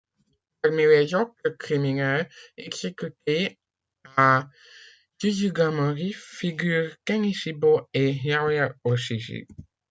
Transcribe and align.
Parmi 0.63 0.85
les 0.87 1.13
autres 1.13 1.49
criminels 1.59 2.27
exécutés 2.57 3.59
à 4.17 4.49
Suzugamori 5.21 6.11
figurent 6.11 6.95
Ten'ichi-bō 7.05 7.87
et 7.93 8.09
Yaoya 8.15 8.73
Oshichi. 8.83 9.45